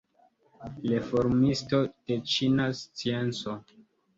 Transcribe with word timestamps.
Reformisto 0.91 1.81
de 1.91 2.17
ĉina 2.33 2.67
scienco. 2.81 3.55